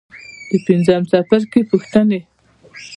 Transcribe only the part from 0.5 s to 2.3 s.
پنځم څپرکي پوښتنې.